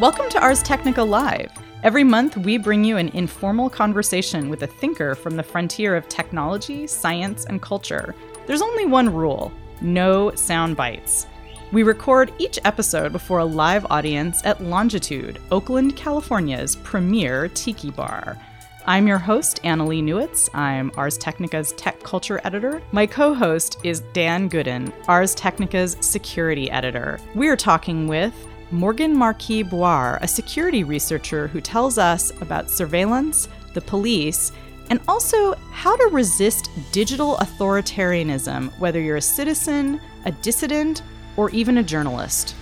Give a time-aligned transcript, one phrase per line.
[0.00, 1.52] Welcome to Ars Technica Live.
[1.82, 6.08] Every month, we bring you an informal conversation with a thinker from the frontier of
[6.08, 8.14] technology, science, and culture.
[8.46, 9.52] There's only one rule
[9.82, 11.26] no sound bites.
[11.70, 18.38] We record each episode before a live audience at Longitude, Oakland, California's premier tiki bar.
[18.86, 20.48] I'm your host, Annalee Newitz.
[20.54, 22.80] I'm Ars Technica's tech culture editor.
[22.92, 27.20] My co host is Dan Goodin, Ars Technica's security editor.
[27.34, 28.32] We're talking with
[28.72, 34.52] Morgan Marquis Boire, a security researcher who tells us about surveillance, the police,
[34.90, 41.02] and also how to resist digital authoritarianism, whether you're a citizen, a dissident,
[41.36, 42.54] or even a journalist.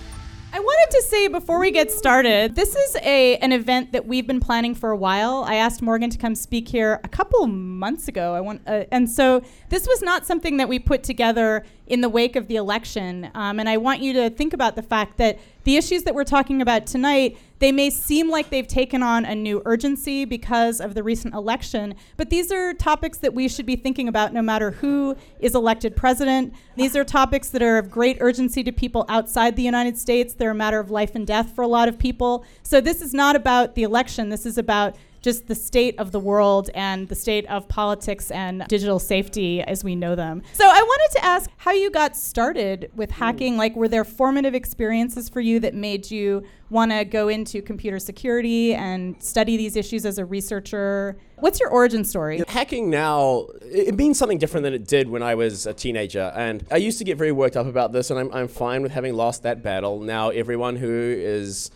[0.51, 4.25] I wanted to say before we get started, this is a an event that we've
[4.25, 5.43] been planning for a while.
[5.47, 8.33] I asked Morgan to come speak here a couple months ago.
[8.33, 12.09] I want, uh, and so this was not something that we put together in the
[12.09, 13.29] wake of the election.
[13.35, 16.23] Um, and I want you to think about the fact that the issues that we're
[16.23, 20.95] talking about tonight, they may seem like they've taken on a new urgency because of
[20.95, 24.71] the recent election, but these are topics that we should be thinking about no matter
[24.71, 26.53] who is elected president.
[26.75, 30.33] These are topics that are of great urgency to people outside the United States.
[30.33, 32.45] They're a matter of life and death for a lot of people.
[32.63, 34.29] So this is not about the election.
[34.29, 38.65] This is about just the state of the world and the state of politics and
[38.67, 40.41] digital safety as we know them.
[40.53, 43.57] So I wanted to ask how you got started with hacking.
[43.57, 47.99] Like, were there formative experiences for you that made you want to go into computer
[47.99, 51.17] security and study these issues as a researcher?
[51.37, 52.43] What's your origin story?
[52.47, 56.31] Hacking now, it means something different than it did when I was a teenager.
[56.35, 58.91] And I used to get very worked up about this, and I'm, I'm fine with
[58.91, 59.99] having lost that battle.
[59.99, 61.71] Now, everyone who is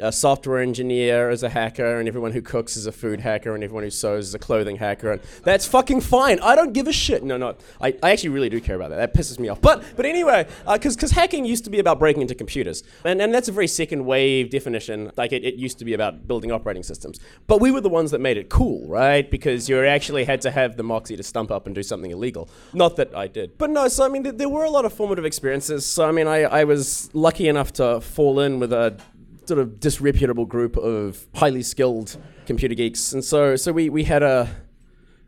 [0.00, 3.62] a software engineer is a hacker, and everyone who cooks is a food hacker, and
[3.62, 6.40] everyone who sews is a clothing hacker, and that's fucking fine.
[6.40, 7.22] I don't give a shit.
[7.22, 8.96] No, no, I, I actually really do care about that.
[8.96, 9.60] That pisses me off.
[9.60, 13.22] But but anyway, because uh, because hacking used to be about breaking into computers, and
[13.22, 15.12] and that's a very second wave definition.
[15.16, 18.10] Like it, it used to be about building operating systems, but we were the ones
[18.10, 19.30] that made it cool, right?
[19.30, 22.48] Because you actually had to have the moxie to stump up and do something illegal.
[22.72, 23.86] Not that I did, but no.
[23.88, 25.86] So I mean, th- there were a lot of formative experiences.
[25.86, 28.98] So I mean, I I was lucky enough to fall in with a
[29.46, 32.16] sort of disreputable group of highly skilled
[32.46, 33.12] computer geeks.
[33.12, 34.48] And so, so we, we had a,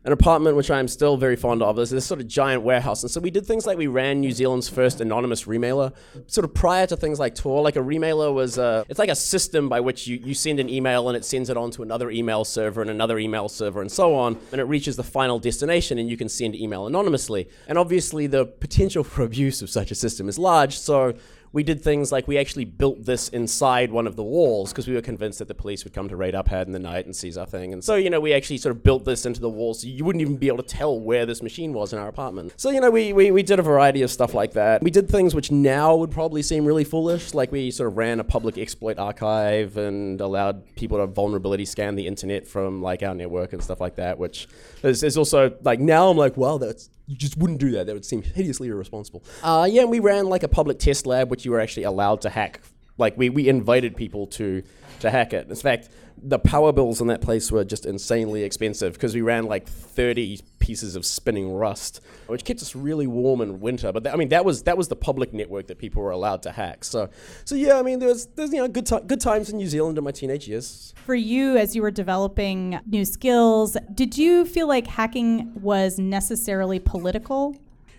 [0.07, 1.75] an apartment which I'm still very fond of.
[1.75, 3.03] There's this sort of giant warehouse.
[3.03, 5.93] And so we did things like we ran New Zealand's first anonymous remailer.
[6.29, 9.17] Sort of prior to things like Tor, like a remailer was a, it's like a
[9.17, 12.09] system by which you, you send an email and it sends it on to another
[12.11, 14.39] email server and another email server and so on.
[14.53, 17.49] And it reaches the final destination and you can send email anonymously.
[17.67, 20.79] And obviously the potential for abuse of such a system is large.
[20.79, 21.15] So
[21.57, 24.93] we did things like we actually built this inside one of the walls because we
[24.93, 27.17] were convinced that the police would come to raid our pad in the night and
[27.17, 27.73] seize our thing.
[27.73, 30.05] And so, you know, we actually sort of built this into the walls so you
[30.05, 32.53] wouldn't even be able to tell where this machine was in our apartment.
[32.59, 34.83] So, you know, we, we, we did a variety of stuff like that.
[34.83, 38.21] We did things which now would probably seem really foolish, like we sort of ran
[38.21, 43.15] a public exploit archive and allowed people to vulnerability scan the internet from like our
[43.15, 44.47] network and stuff like that, which
[44.83, 47.87] is, is also like now I'm like, wow, that's you just wouldn't do that.
[47.87, 49.23] That would seem hideously irresponsible.
[49.43, 52.21] Uh, yeah, and we ran like a public test lab, which you were actually allowed
[52.23, 52.61] to hack.
[52.99, 54.63] Like we, we invited people to
[55.01, 55.49] to hack it.
[55.49, 55.89] In fact,
[56.23, 60.41] the power bills in that place were just insanely expensive because we ran like 30
[60.59, 63.93] pieces of spinning rust, which kept us really warm in winter.
[63.93, 66.43] But th- I mean, that was that was the public network that people were allowed
[66.43, 66.85] to hack.
[66.85, 67.11] So,
[67.45, 69.99] so yeah, I mean, there's there's you know good t- good times in New Zealand
[69.99, 70.95] in my teenage years.
[71.05, 76.79] For you, as you were developing new skills, did you feel like hacking was necessarily
[76.79, 77.57] political?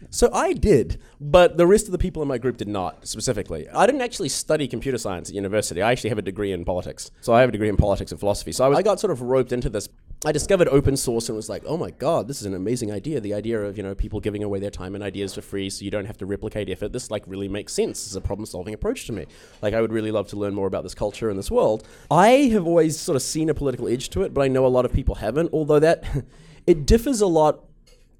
[0.09, 3.67] So I did, but the rest of the people in my group did not specifically.
[3.69, 5.81] I didn't actually study computer science at university.
[5.81, 7.11] I actually have a degree in politics.
[7.21, 8.51] So I have a degree in politics and philosophy.
[8.51, 9.89] So I, was, I got sort of roped into this.
[10.25, 13.19] I discovered open source and was like, oh my god, this is an amazing idea.
[13.19, 15.85] The idea of you know people giving away their time and ideas for free, so
[15.85, 16.91] you don't have to replicate effort.
[16.91, 19.27] This like really makes sense as a problem-solving approach to me.
[19.61, 21.87] Like I would really love to learn more about this culture and this world.
[22.09, 24.67] I have always sort of seen a political edge to it, but I know a
[24.67, 25.51] lot of people haven't.
[25.53, 26.03] Although that
[26.65, 27.63] it differs a lot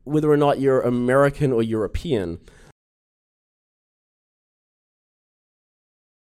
[0.08, 2.40] whether or not you're American or European.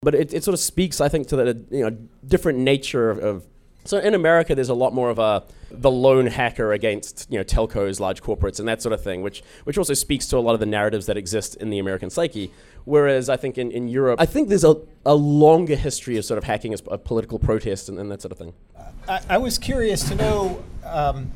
[0.02, 3.18] But it, it sort of speaks, I think, to the you know different nature of,
[3.18, 3.46] of
[3.86, 7.44] so in America, there's a lot more of a the lone hacker against you know
[7.44, 10.54] telcos, large corporates, and that sort of thing, which which also speaks to a lot
[10.54, 12.50] of the narratives that exist in the American psyche.
[12.84, 16.38] Whereas I think in, in Europe, I think there's a, a longer history of sort
[16.38, 18.54] of hacking as a political protest and, and that sort of thing.
[19.08, 21.30] I, I was curious to know um,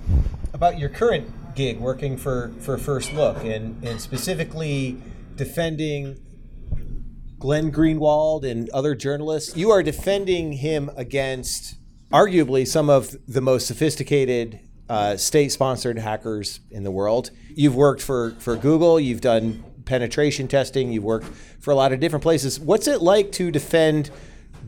[0.55, 4.97] about your current gig working for, for First Look and, and specifically
[5.35, 6.17] defending
[7.41, 9.57] Glenn Greenwald and other journalists.
[9.57, 11.75] You are defending him against
[12.13, 17.33] arguably some of the most sophisticated uh, state sponsored hackers in the world.
[17.49, 21.27] You've worked for, for Google, you've done penetration testing, you've worked
[21.59, 22.61] for a lot of different places.
[22.61, 24.11] What's it like to defend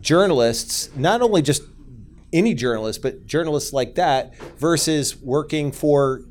[0.01, 1.63] journalists, not only just
[2.33, 6.23] any journalists, but journalists like that, versus working for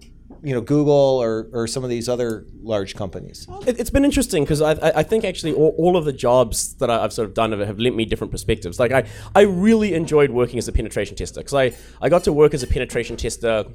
[0.44, 3.48] you know Google or, or some of these other large companies?
[3.68, 6.90] It, has been interesting because I, I think actually all, all of the jobs that
[6.90, 8.80] I, have sort of done have lent me different perspectives.
[8.80, 9.06] Like I,
[9.36, 12.64] I really enjoyed working as a penetration tester because I, I got to work as
[12.64, 13.66] a penetration tester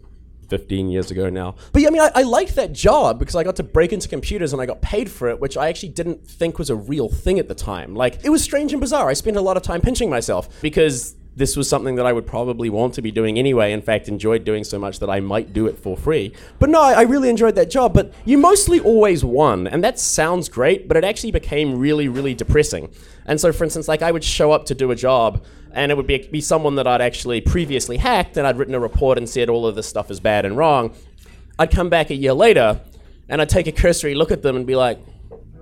[0.49, 1.55] 15 years ago now.
[1.73, 4.09] But yeah, I mean, I, I, liked that job because I got to break into
[4.09, 7.09] computers and I got paid for it, which I actually didn't think was a real
[7.09, 7.95] thing at the time.
[7.95, 9.09] Like, it was strange and bizarre.
[9.09, 12.27] I spent a lot of time pinching myself because this was something that I would
[12.27, 13.73] probably want to be doing anyway.
[13.73, 16.33] In fact, enjoyed doing so much that I might do it for free.
[16.59, 17.93] But no, I really enjoyed that job.
[17.93, 19.67] But you mostly always won.
[19.67, 22.91] And that sounds great, but it actually became really, really depressing.
[23.27, 25.97] And so, for instance, like I would show up to do a job and it
[25.97, 29.29] would be, be someone that I'd actually previously hacked and I'd written a report and
[29.29, 30.95] said all of this stuff is bad and wrong.
[31.59, 32.81] I'd come back a year later
[33.29, 35.01] and I'd take a cursory look at them and be like,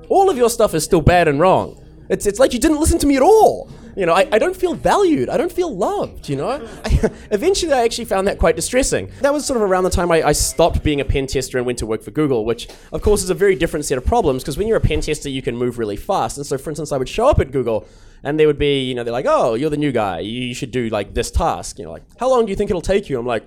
[0.09, 1.83] all of your stuff is still bad and wrong.
[2.11, 3.71] It's, it's like you didn't listen to me at all.
[3.97, 5.29] You know, I, I don't feel valued.
[5.29, 6.51] I don't feel loved, you know?
[6.85, 9.11] I, eventually, I actually found that quite distressing.
[9.21, 11.67] That was sort of around the time I, I stopped being a pen tester and
[11.67, 14.43] went to work for Google, which, of course, is a very different set of problems
[14.43, 16.37] because when you're a pen tester, you can move really fast.
[16.39, 17.87] And so, for instance, I would show up at Google
[18.23, 20.21] and they would be, you know, they're like, oh, you're the new guy.
[20.21, 21.79] You should do like this task.
[21.79, 23.19] You know, like, how long do you think it'll take you?
[23.19, 23.45] I'm like,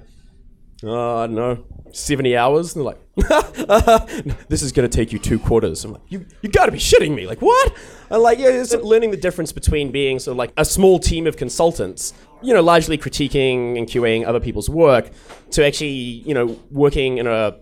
[0.84, 1.64] uh, I don't know,
[1.96, 2.76] 70 hours.
[2.76, 5.86] And they're like, this is going to take you two quarters.
[5.86, 7.26] I'm like, you, you got to be shitting me.
[7.26, 7.74] Like, what?
[8.10, 11.26] And like, yeah, it's learning the difference between being sort of like a small team
[11.28, 15.10] of consultants, you know, largely critiquing and QAing other people's work,
[15.52, 17.60] to actually, you know, working in a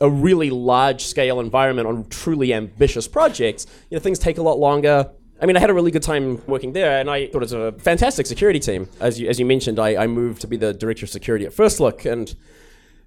[0.00, 4.58] a really large scale environment on truly ambitious projects, you know, things take a lot
[4.58, 5.08] longer.
[5.40, 7.52] I mean, I had a really good time working there, and I thought it was
[7.52, 8.88] a fantastic security team.
[9.00, 11.52] As you, as you mentioned, I, I moved to be the director of security at
[11.52, 12.34] First Look, and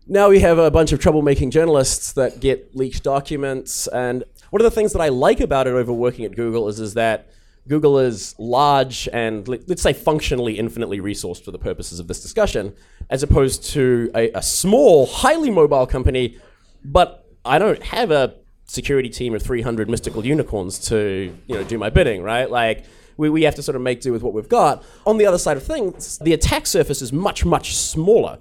[0.07, 3.87] now we have a bunch of troublemaking journalists that get leaked documents.
[3.87, 6.79] And one of the things that I like about it over working at Google is,
[6.79, 7.29] is that
[7.67, 12.75] Google is large and let's say functionally infinitely resourced for the purposes of this discussion,
[13.09, 16.37] as opposed to a, a small, highly mobile company.
[16.83, 18.35] But I don't have a
[18.65, 22.49] security team of 300 mystical unicorns to you know do my bidding, right?
[22.49, 22.85] Like
[23.17, 24.83] we, we have to sort of make do with what we've got.
[25.07, 28.37] On the other side of things, the attack surface is much, much smaller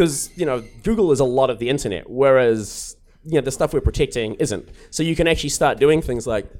[0.00, 3.74] because you know Google is a lot of the internet, whereas you know the stuff
[3.74, 4.66] we're protecting isn't.
[4.88, 6.50] So you can actually start doing things like,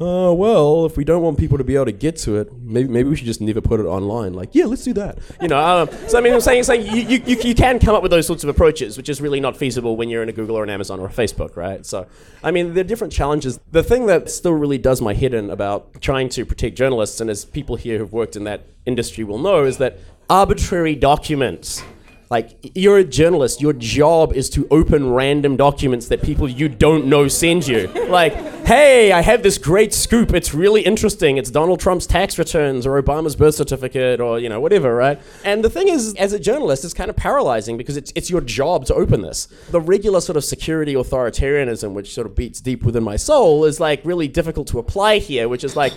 [0.00, 2.90] oh well, if we don't want people to be able to get to it, maybe
[2.90, 4.34] maybe we should just never put it online.
[4.34, 5.18] Like, yeah, let's do that.
[5.40, 8.02] You know, um, so I mean, I'm saying, saying you, you, you can come up
[8.02, 10.56] with those sorts of approaches, which is really not feasible when you're in a Google
[10.56, 11.86] or an Amazon or a Facebook, right?
[11.86, 12.06] So,
[12.44, 13.58] I mean, there are different challenges.
[13.70, 17.30] The thing that still really does my head in about trying to protect journalists, and
[17.30, 21.82] as people here who've worked in that industry will know, is that arbitrary documents
[22.30, 23.60] like, you're a journalist.
[23.60, 27.88] Your job is to open random documents that people you don't know send you.
[28.08, 28.34] Like,
[28.64, 30.32] hey, I have this great scoop.
[30.32, 31.38] It's really interesting.
[31.38, 35.20] It's Donald Trump's tax returns or Obama's birth certificate or, you know, whatever, right?
[35.44, 38.42] And the thing is, as a journalist, it's kind of paralyzing because it's, it's your
[38.42, 39.48] job to open this.
[39.72, 43.80] The regular sort of security authoritarianism, which sort of beats deep within my soul, is
[43.80, 45.94] like really difficult to apply here, which is like,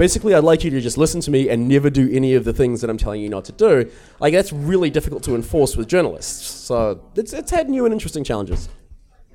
[0.00, 2.54] Basically, I'd like you to just listen to me and never do any of the
[2.54, 3.90] things that I'm telling you not to do.
[4.18, 6.46] Like, that's really difficult to enforce with journalists.
[6.46, 8.70] So it's, it's had new and interesting challenges.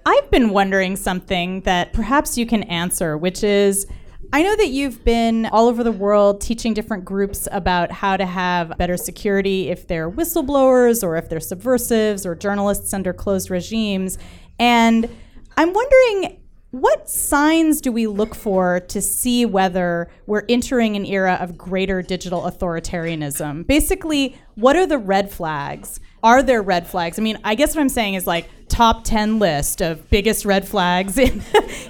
[0.08, 3.86] I've been wondering something that perhaps you can answer, which is
[4.34, 8.26] I know that you've been all over the world teaching different groups about how to
[8.26, 14.18] have better security if they're whistleblowers or if they're subversives or journalists under closed regimes.
[14.58, 15.16] And
[15.58, 16.40] I'm wondering
[16.82, 22.02] what signs do we look for to see whether we're entering an era of greater
[22.02, 23.66] digital authoritarianism?
[23.66, 26.02] Basically, what are the red flags?
[26.22, 27.18] Are there red flags?
[27.18, 30.68] I mean, I guess what I'm saying is like top 10 list of biggest red
[30.68, 31.42] flags in,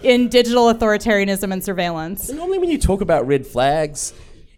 [0.04, 2.30] in digital authoritarianism and surveillance.
[2.30, 4.14] Normally, when you talk about red flags,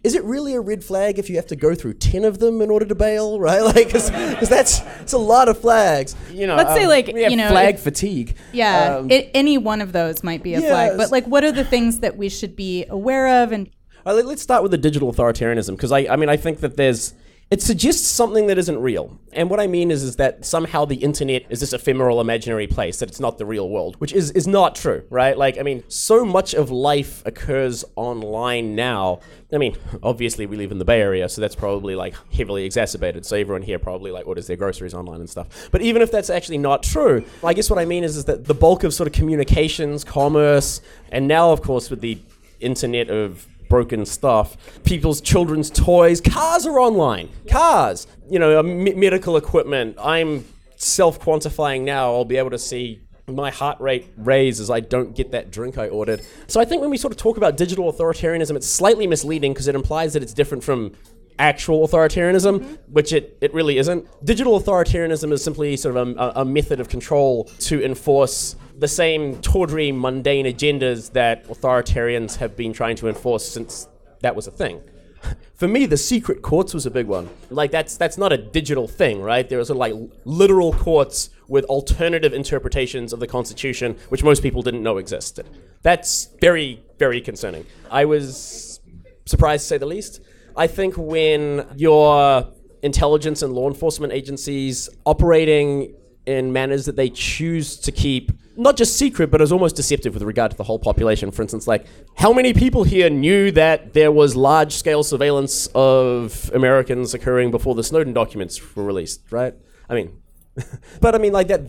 [0.08, 2.62] is it really a red flag if you have to go through 10 of them
[2.62, 3.60] in order to bail, right?
[3.60, 4.08] Like, because
[4.48, 6.16] that's it's a lot of flags.
[6.32, 8.34] You know, let's um, say like you know flag if, fatigue.
[8.52, 10.70] Yeah, um, it, any one of those might be a yes.
[10.70, 10.96] flag.
[10.96, 13.52] But like, what are the things that we should be aware of?
[13.52, 13.68] And
[14.06, 17.12] right, let's start with the digital authoritarianism because I, I mean, I think that there's
[17.50, 19.18] it suggests something that isn't real.
[19.32, 22.98] And what I mean is, is that somehow the internet is this ephemeral imaginary place,
[22.98, 25.36] that it's not the real world, which is, is not true, right?
[25.36, 29.20] Like, I mean, so much of life occurs online now.
[29.50, 33.24] I mean, obviously we live in the Bay Area, so that's probably like heavily exacerbated.
[33.24, 35.70] So everyone here probably like orders their groceries online and stuff.
[35.70, 38.44] But even if that's actually not true, I guess what I mean is, is that
[38.44, 42.18] the bulk of sort of communications, commerce, and now of course with the
[42.60, 44.56] internet of broken stuff.
[44.84, 47.28] People's children's toys, cars are online.
[47.48, 49.96] Cars, you know, medical equipment.
[50.02, 50.44] I'm
[50.76, 52.14] self quantifying now.
[52.14, 55.76] I'll be able to see my heart rate raise as I don't get that drink
[55.78, 56.22] I ordered.
[56.46, 59.68] So I think when we sort of talk about digital authoritarianism, it's slightly misleading because
[59.68, 60.92] it implies that it's different from
[61.38, 64.06] actual authoritarianism, which it, it really isn't.
[64.24, 69.40] Digital authoritarianism is simply sort of a, a method of control to enforce the same
[69.40, 73.88] tawdry, mundane agendas that authoritarians have been trying to enforce since
[74.20, 74.80] that was a thing.
[75.54, 77.28] For me, the secret courts was a big one.
[77.50, 79.48] Like that's that's not a digital thing, right?
[79.48, 84.42] There are sort of like literal courts with alternative interpretations of the Constitution, which most
[84.42, 85.48] people didn't know existed.
[85.82, 87.66] That's very, very concerning.
[87.90, 88.80] I was
[89.24, 90.20] surprised to say the least.
[90.58, 95.94] I think when your intelligence and law enforcement agencies operating
[96.26, 100.24] in manners that they choose to keep not just secret, but as almost deceptive with
[100.24, 101.30] regard to the whole population.
[101.30, 101.86] For instance, like
[102.16, 107.76] how many people here knew that there was large scale surveillance of Americans occurring before
[107.76, 109.54] the Snowden documents were released, right?
[109.88, 110.20] I mean,
[111.00, 111.60] but I mean, like that.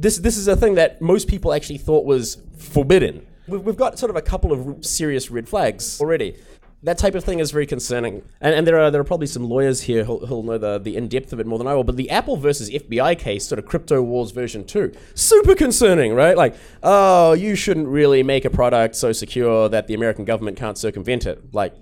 [0.00, 3.26] This this is a thing that most people actually thought was forbidden.
[3.48, 6.36] We've, we've got sort of a couple of serious red flags already
[6.82, 8.22] that type of thing is very concerning.
[8.40, 10.96] And, and there are there are probably some lawyers here who'll, who'll know the, the
[10.96, 11.84] in depth of it more than I will.
[11.84, 16.36] But the Apple versus FBI case, sort of crypto wars version two, super concerning, right?
[16.36, 20.78] Like, oh, you shouldn't really make a product so secure that the American government can't
[20.78, 21.52] circumvent it.
[21.52, 21.74] Like,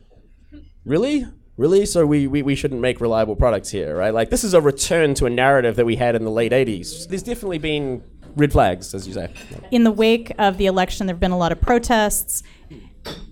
[0.85, 1.27] really?
[1.59, 1.87] Really?
[1.87, 4.13] So we, we, we shouldn't make reliable products here, right?
[4.13, 7.09] Like, this is a return to a narrative that we had in the late 80s.
[7.09, 8.03] There's definitely been
[8.37, 9.33] red flags, as you say.
[9.71, 12.43] In the wake of the election, there have been a lot of protests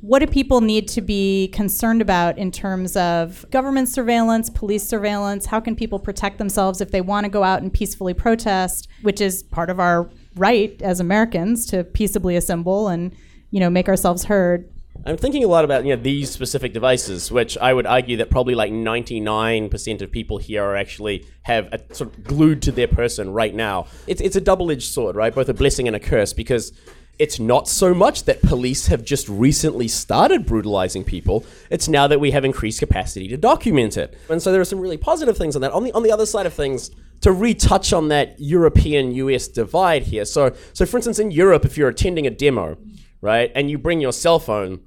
[0.01, 5.47] what do people need to be concerned about in terms of government surveillance, police surveillance?
[5.47, 9.21] How can people protect themselves if they want to go out and peacefully protest, which
[9.21, 13.15] is part of our right as Americans to peaceably assemble and
[13.51, 14.69] you know make ourselves heard?
[15.07, 18.31] I'm thinking a lot about you know these specific devices, which I would argue that
[18.31, 22.89] probably like 99% of people here are actually have a, sort of glued to their
[22.89, 23.87] person right now.
[24.07, 25.35] It's it's a double-edged sword, right?
[25.35, 26.73] Both a blessing and a curse because
[27.19, 31.45] it's not so much that police have just recently started brutalizing people.
[31.71, 34.17] It's now that we have increased capacity to document it.
[34.29, 35.73] And so there are some really positive things on that.
[35.73, 36.91] On the on the other side of things,
[37.21, 40.25] to retouch on that European US divide here.
[40.25, 42.77] So so for instance in Europe if you're attending a demo,
[43.21, 44.81] right, and you bring your cell phone,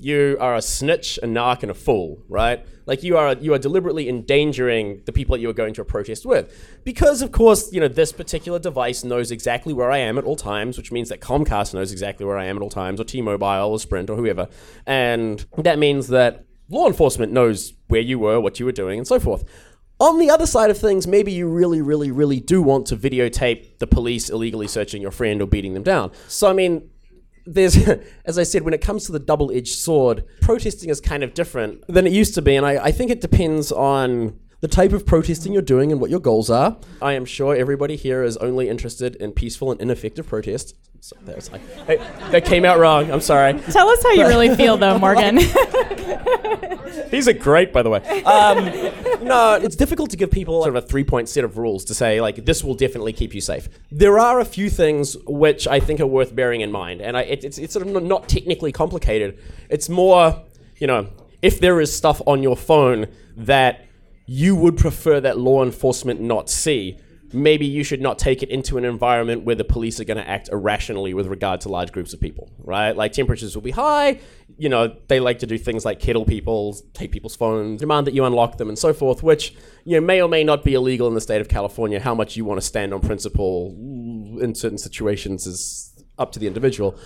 [0.00, 2.64] you are a snitch, a narc, and a fool, right?
[2.86, 5.84] Like you are you are deliberately endangering the people that you are going to a
[5.84, 6.52] protest with,
[6.84, 10.36] because of course you know this particular device knows exactly where I am at all
[10.36, 13.70] times, which means that Comcast knows exactly where I am at all times, or T-Mobile,
[13.70, 14.48] or Sprint, or whoever,
[14.86, 19.06] and that means that law enforcement knows where you were, what you were doing, and
[19.06, 19.44] so forth.
[20.00, 23.78] On the other side of things, maybe you really, really, really do want to videotape
[23.80, 26.10] the police illegally searching your friend or beating them down.
[26.26, 26.88] So I mean,
[27.46, 27.76] there's,
[28.24, 31.34] as I said, when it comes to the double edged sword, protesting is kind of
[31.34, 32.56] different than it used to be.
[32.56, 36.10] And I, I think it depends on the type of protesting you're doing and what
[36.10, 36.76] your goals are.
[37.00, 40.74] I am sure everybody here is only interested in peaceful and ineffective protest.
[41.02, 41.96] So there's like, hey,
[42.30, 43.10] that came out wrong.
[43.10, 43.58] I'm sorry.
[43.58, 45.36] Tell us how you really feel, though, Morgan.
[47.10, 48.22] These are great, by the way.
[48.24, 48.66] Um,
[49.24, 51.94] no, it's difficult to give people sort of a three point set of rules to
[51.94, 53.70] say, like, this will definitely keep you safe.
[53.90, 57.00] There are a few things which I think are worth bearing in mind.
[57.00, 59.38] And I, it, it's, it's sort of not technically complicated.
[59.70, 60.42] It's more,
[60.76, 61.08] you know,
[61.40, 63.06] if there is stuff on your phone
[63.38, 63.86] that
[64.26, 66.98] you would prefer that law enforcement not see,
[67.32, 70.28] maybe you should not take it into an environment where the police are going to
[70.28, 72.96] act irrationally with regard to large groups of people, right?
[72.96, 74.20] Like temperatures will be high.
[74.58, 78.14] You know, they like to do things like kettle people, take people's phones, demand that
[78.14, 81.06] you unlock them, and so forth, which you know may or may not be illegal
[81.08, 82.00] in the state of California.
[82.00, 83.74] How much you want to stand on principle
[84.40, 86.96] in certain situations is up to the individual.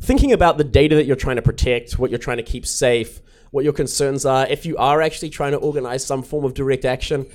[0.00, 3.20] Thinking about the data that you're trying to protect, what you're trying to keep safe,
[3.50, 6.84] what your concerns are, if you are actually trying to organize some form of direct
[6.84, 7.26] action,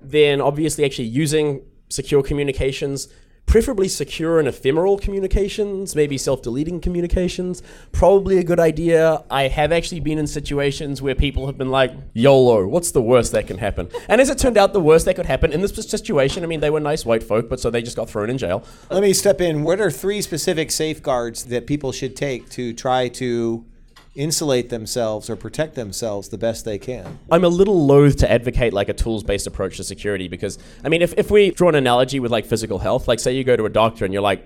[0.00, 3.08] then obviously actually using secure communications,
[3.48, 7.62] preferably secure and ephemeral communications, maybe self deleting communications.
[7.90, 9.24] Probably a good idea.
[9.30, 13.32] I have actually been in situations where people have been like, YOLO, what's the worst
[13.32, 13.88] that can happen?
[14.08, 16.60] And as it turned out, the worst that could happen in this situation, I mean,
[16.60, 18.62] they were nice white folk, but so they just got thrown in jail.
[18.90, 19.64] Let me step in.
[19.64, 23.64] What are three specific safeguards that people should take to try to
[24.14, 27.18] insulate themselves or protect themselves the best they can.
[27.30, 30.88] I'm a little loath to advocate like a tools based approach to security because, I
[30.88, 33.56] mean, if, if we draw an analogy with like physical health, like say you go
[33.56, 34.44] to a doctor and you're like,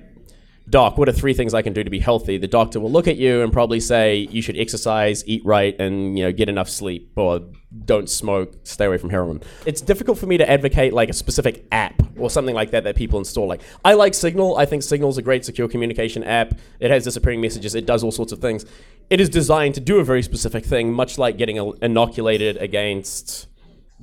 [0.73, 2.39] Doc, what are three things I can do to be healthy?
[2.39, 6.19] The doctor will look at you and probably say you should exercise, eat right, and
[6.19, 7.43] you know get enough sleep, or
[7.85, 9.43] don't smoke, stay away from heroin.
[9.67, 12.97] It's difficult for me to advocate like a specific app or something like that that
[12.97, 13.47] people install.
[13.47, 14.57] Like I like Signal.
[14.57, 16.59] I think Signal is a great secure communication app.
[16.81, 17.75] It has disappearing messages.
[17.75, 18.65] It does all sorts of things.
[19.11, 23.47] It is designed to do a very specific thing, much like getting inoculated against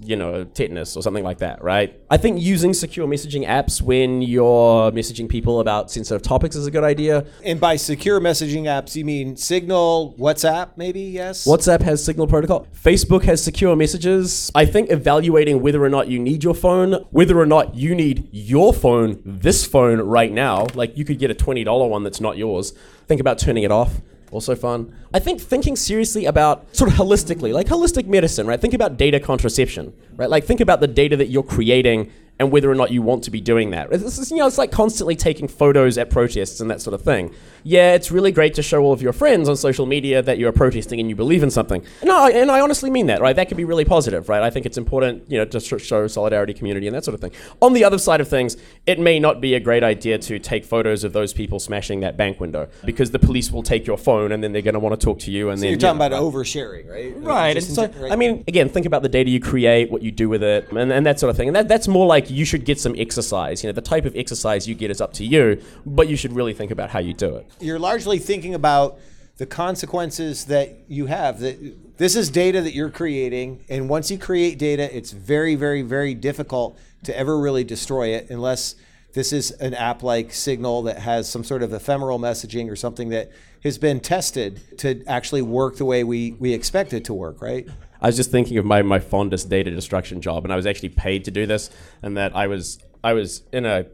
[0.03, 1.99] you know, tetanus or something like that, right?
[2.09, 6.71] I think using secure messaging apps when you're messaging people about sensitive topics is a
[6.71, 7.25] good idea.
[7.43, 11.01] And by secure messaging apps, you mean Signal, WhatsApp, maybe?
[11.01, 11.45] Yes.
[11.45, 12.67] WhatsApp has Signal protocol.
[12.73, 14.51] Facebook has secure messages.
[14.55, 18.29] I think evaluating whether or not you need your phone, whether or not you need
[18.31, 22.37] your phone, this phone right now, like you could get a $20 one that's not
[22.37, 22.73] yours.
[23.07, 24.01] Think about turning it off
[24.31, 24.95] also fun.
[25.13, 28.59] I think thinking seriously about sort of holistically, like holistic medicine, right?
[28.59, 30.29] Think about data contraception, right?
[30.29, 33.31] Like think about the data that you're creating and whether or not you want to
[33.31, 33.91] be doing that.
[33.91, 37.33] You know, it's like constantly taking photos at protests and that sort of thing.
[37.63, 40.51] Yeah, it's really great to show all of your friends on social media that you're
[40.51, 41.83] protesting and you believe in something.
[42.03, 43.35] No, and I honestly mean that, right?
[43.35, 44.41] That could be really positive, right?
[44.41, 47.31] I think it's important, you know, to show solidarity, community, and that sort of thing.
[47.61, 50.65] On the other side of things, it may not be a great idea to take
[50.65, 54.31] photos of those people smashing that bank window because the police will take your phone
[54.31, 55.49] and then they're going to want to talk to you.
[55.49, 57.15] And so then you're talking yeah, about oversharing, right?
[57.17, 57.57] Right.
[57.57, 58.11] And so, right.
[58.11, 60.91] I mean, again, think about the data you create, what you do with it, and,
[60.91, 61.49] and that sort of thing.
[61.49, 63.63] And that, that's more like you should get some exercise.
[63.63, 66.33] You know, the type of exercise you get is up to you, but you should
[66.33, 67.48] really think about how you do it.
[67.59, 68.99] You're largely thinking about
[69.37, 74.17] the consequences that you have that this is data that you're creating and once you
[74.17, 78.75] create data it's very very very difficult to ever really destroy it unless
[79.13, 83.09] this is an app like signal that has some sort of ephemeral messaging or something
[83.09, 83.31] that
[83.63, 87.67] has been tested to actually work the way we, we expect it to work right?
[88.01, 90.89] I was just thinking of my, my fondest data destruction job, and I was actually
[90.89, 91.69] paid to do this,
[92.01, 93.87] and that I was I was in a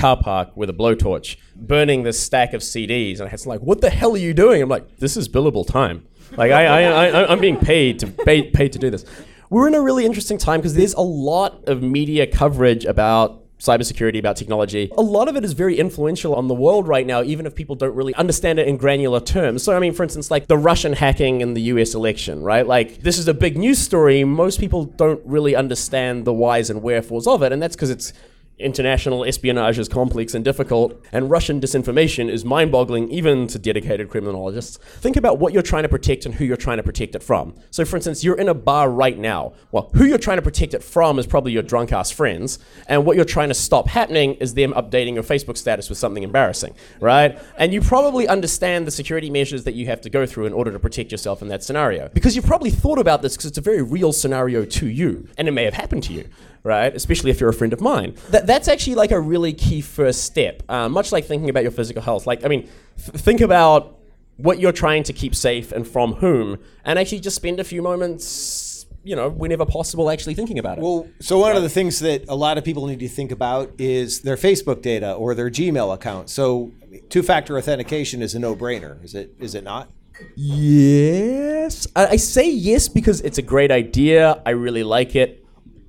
[0.00, 3.80] car park with a blowtorch burning this stack of CDs, and I was like, "What
[3.80, 6.06] the hell are you doing?" I'm like, "This is billable time.
[6.36, 9.04] Like I, I, I I'm being paid to pay, paid to do this."
[9.50, 14.18] We're in a really interesting time because there's a lot of media coverage about cybersecurity,
[14.18, 14.90] about technology.
[14.96, 17.76] A lot of it is very influential on the world right now, even if people
[17.76, 19.62] don't really understand it in granular terms.
[19.62, 22.66] So, I mean, for instance, like the Russian hacking in the US election, right?
[22.66, 24.24] Like, this is a big news story.
[24.24, 28.12] Most people don't really understand the whys and wherefores of it, and that's because it's
[28.60, 34.08] international espionage is complex and difficult, and Russian disinformation is mind boggling even to dedicated
[34.08, 34.76] criminologists.
[34.76, 37.54] Think about what you're trying to protect and who you're trying to protect it from.
[37.70, 39.54] So, for instance, you're in a bar right now.
[39.72, 43.04] Well, who you're trying to protect it from is probably your drunk ass friends, and
[43.04, 46.74] what you're trying to stop happening is them updating your Facebook status with something embarrassing,
[47.00, 47.38] right?
[47.56, 50.72] And you probably understand the security measures that you have to go through in order
[50.72, 52.08] to protect yourself in that scenario.
[52.08, 55.48] Because you've probably thought about this because it's a very real scenario to you, and
[55.48, 56.28] it may have happened to you
[56.62, 56.94] right?
[56.94, 58.14] Especially if you're a friend of mine.
[58.30, 60.62] That, that's actually like a really key first step.
[60.68, 62.26] Uh, much like thinking about your physical health.
[62.26, 63.98] Like, I mean, th- think about
[64.36, 67.82] what you're trying to keep safe and from whom, and actually just spend a few
[67.82, 70.82] moments, you know, whenever possible, actually thinking about it.
[70.82, 73.72] Well, so one of the things that a lot of people need to think about
[73.78, 76.30] is their Facebook data or their Gmail account.
[76.30, 76.72] So
[77.10, 79.34] two-factor authentication is a no-brainer, is it?
[79.38, 79.90] Is it not?
[80.36, 81.86] Yes.
[81.94, 84.42] I, I say yes because it's a great idea.
[84.44, 85.39] I really like it.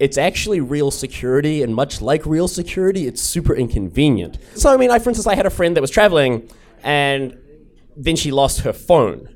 [0.02, 4.40] It's actually real security, and much like real security, it's super inconvenient.
[4.56, 6.50] So, I mean, I, for instance, I had a friend that was traveling,
[6.82, 7.38] and
[7.96, 9.36] then she lost her phone.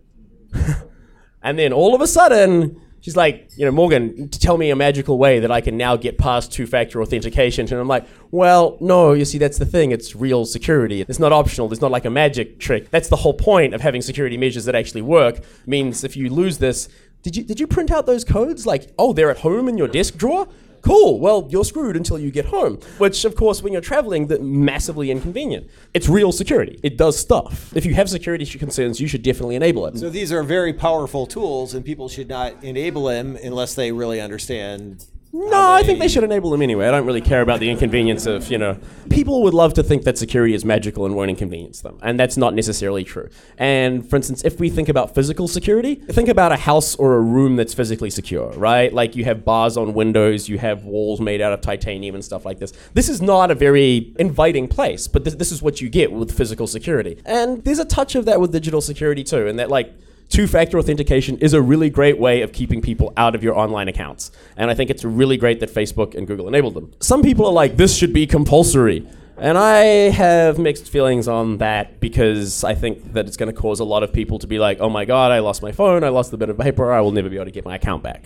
[1.43, 5.19] and then all of a sudden, she's like, you know, Morgan, tell me a magical
[5.19, 7.67] way that I can now get past two factor authentication.
[7.67, 9.91] And I'm like, well, no, you see, that's the thing.
[9.91, 11.01] It's real security.
[11.07, 11.71] It's not optional.
[11.71, 12.89] It's not like a magic trick.
[12.89, 15.41] That's the whole point of having security measures that actually work.
[15.67, 16.89] Means if you lose this,
[17.25, 18.67] did you, did you print out those codes?
[18.67, 20.47] Like, oh, they're at home in your desk drawer?
[20.83, 21.19] Cool.
[21.19, 22.79] Well, you're screwed until you get home.
[22.99, 25.67] Which, of course, when you're traveling, that massively inconvenient.
[25.95, 26.79] It's real security.
[26.83, 27.75] It does stuff.
[27.75, 29.97] If you have security concerns, you should definitely enable it.
[29.97, 34.21] So these are very powerful tools, and people should not enable them unless they really
[34.21, 35.03] understand.
[35.37, 36.87] No, I think they should enable them anyway.
[36.87, 38.77] I don't really care about the inconvenience of, you know,
[39.09, 41.99] people would love to think that security is magical and won't inconvenience them.
[42.01, 43.27] And that's not necessarily true.
[43.57, 47.19] And for instance, if we think about physical security, think about a house or a
[47.19, 48.93] room that's physically secure, right?
[48.93, 52.45] Like you have bars on windows, you have walls made out of titanium and stuff
[52.45, 52.71] like this.
[52.93, 56.31] This is not a very inviting place, but this, this is what you get with
[56.31, 57.21] physical security.
[57.25, 59.93] And there's a touch of that with digital security too, and that like
[60.29, 63.87] Two factor authentication is a really great way of keeping people out of your online
[63.87, 64.31] accounts.
[64.57, 66.91] And I think it's really great that Facebook and Google enabled them.
[66.99, 69.07] Some people are like, this should be compulsory.
[69.37, 69.79] And I
[70.11, 74.01] have mixed feelings on that because I think that it's going to cause a lot
[74.01, 76.37] of people to be like, oh my God, I lost my phone, I lost the
[76.37, 78.23] bit of paper, I will never be able to get my account back.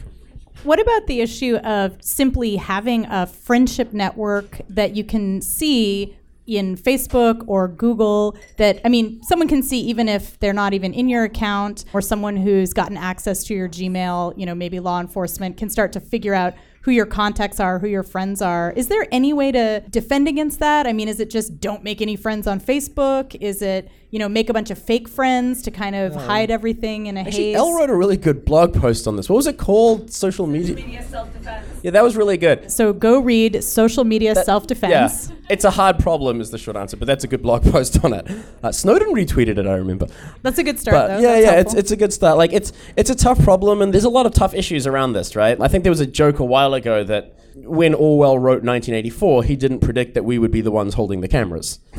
[0.64, 6.16] What about the issue of simply having a friendship network that you can see
[6.58, 10.94] in Facebook or Google that I mean someone can see even if they're not even
[10.94, 15.00] in your account or someone who's gotten access to your Gmail, you know, maybe law
[15.00, 18.72] enforcement can start to figure out who your contacts are, who your friends are.
[18.76, 20.88] Is there any way to defend against that?
[20.88, 23.36] I mean, is it just don't make any friends on Facebook?
[23.42, 27.08] Is it, you know, make a bunch of fake friends to kind of hide everything
[27.08, 27.58] in a Actually, haze?
[27.58, 29.30] Elle wrote a really good blog post on this.
[29.30, 30.12] What was it called?
[30.12, 30.76] Social media?
[30.76, 31.68] media self-defense.
[31.84, 32.72] Yeah, that was really good.
[32.72, 35.30] So go read Social Media Self Defense.
[35.30, 38.04] Yeah, it's a hard problem, is the short answer, but that's a good blog post
[38.04, 38.26] on it.
[38.64, 40.08] Uh, Snowden retweeted it, I remember.
[40.42, 41.20] That's a good start, But though.
[41.20, 42.38] yeah, That's yeah, it's, it's a good start.
[42.38, 45.36] Like it's it's a tough problem, and there's a lot of tough issues around this,
[45.36, 45.60] right?
[45.60, 49.56] I think there was a joke a while ago that when Orwell wrote 1984, he
[49.56, 51.80] didn't predict that we would be the ones holding the cameras.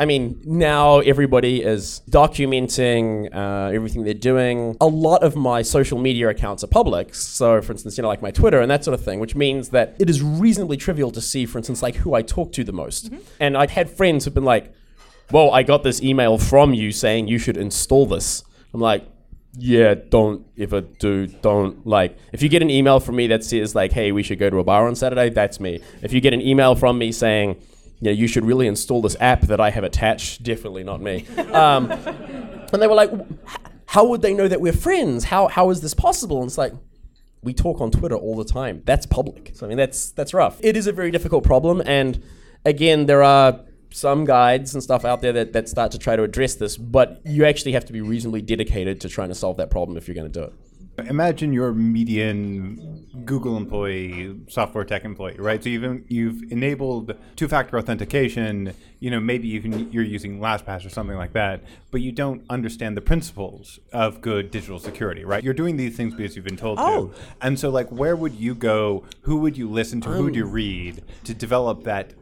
[0.00, 4.76] I mean, now everybody is documenting uh, everything they're doing.
[4.80, 7.16] A lot of my social media accounts are public.
[7.16, 9.70] So, for instance, you know, like my Twitter and that sort of thing, which means
[9.70, 12.72] that it is reasonably trivial to see, for instance, like who I talk to the
[12.72, 13.10] most.
[13.40, 14.72] And I've had friends who've been like,
[15.32, 18.44] well, I got this email from you saying you should install this.
[18.72, 19.04] I'm like,
[19.58, 22.16] yeah, don't ever do, don't like.
[22.32, 24.58] If you get an email from me that says like, hey, we should go to
[24.58, 25.80] a bar on Saturday, that's me.
[26.00, 27.60] If you get an email from me saying,
[28.00, 31.26] yeah, you should really install this app that I have attached, definitely not me.
[31.48, 33.10] Um, and they were like,
[33.86, 35.24] how would they know that we're friends?
[35.24, 36.38] How how is this possible?
[36.38, 36.74] And it's like,
[37.42, 38.82] we talk on Twitter all the time.
[38.84, 39.52] That's public.
[39.54, 40.58] So I mean, that's that's rough.
[40.62, 42.22] It is a very difficult problem, and
[42.64, 46.22] again, there are some guides and stuff out there that, that start to try to
[46.22, 49.70] address this, but you actually have to be reasonably dedicated to trying to solve that
[49.70, 50.52] problem if you're going to do it.
[51.08, 55.62] Imagine your median Google employee, software tech employee, right?
[55.62, 58.74] So you've you've enabled two-factor authentication.
[58.98, 62.42] You know, maybe you can you're using LastPass or something like that, but you don't
[62.50, 65.44] understand the principles of good digital security, right?
[65.44, 67.06] You're doing these things because you've been told Oh.
[67.08, 67.14] to.
[67.42, 69.04] And so, like, where would you go?
[69.22, 70.08] Who would you listen to?
[70.08, 70.52] Who would you um.
[70.52, 72.14] read to develop that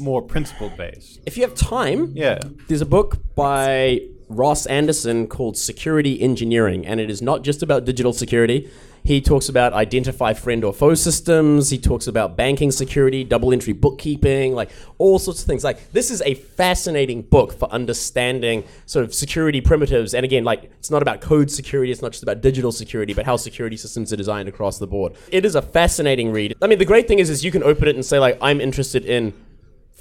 [0.00, 1.18] more principled base?
[1.26, 2.38] If you have time, Yeah.
[2.68, 7.84] there's a book by Ross Anderson called Security Engineering, and it is not just about
[7.84, 8.68] digital security.
[9.06, 11.68] He talks about identify friend or foe systems.
[11.68, 15.62] He talks about banking security, double entry bookkeeping, like all sorts of things.
[15.62, 20.14] Like this is a fascinating book for understanding sort of security primitives.
[20.14, 23.26] And again, like it's not about code security, it's not just about digital security, but
[23.26, 25.12] how security systems are designed across the board.
[25.30, 26.54] It is a fascinating read.
[26.62, 28.58] I mean, the great thing is, is you can open it and say like, I'm
[28.58, 29.34] interested in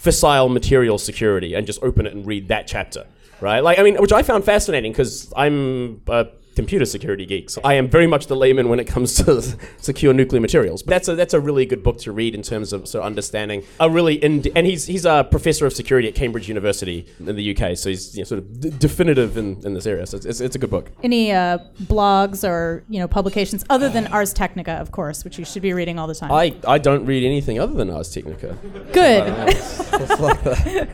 [0.03, 3.05] fissile material security and just open it and read that chapter,
[3.39, 3.61] right?
[3.61, 7.49] Like, I mean, which I found fascinating because I'm a computer security geek.
[7.49, 9.41] So I am very much the layman when it comes to
[9.81, 10.83] secure nuclear materials.
[10.83, 13.05] But that's a that's a really good book to read in terms of sort of
[13.05, 17.35] understanding a really in and he's he's a professor of security at Cambridge University in
[17.35, 17.77] the UK.
[17.77, 20.05] So he's you know, sort of d- definitive in, in this area.
[20.05, 20.91] So it's, it's, it's a good book.
[21.03, 25.45] Any uh, blogs or you know publications other than Ars Technica, of course, which you
[25.45, 26.31] should be reading all the time.
[26.31, 28.57] I, I don't read anything other than Ars Technica.
[28.91, 29.23] Good.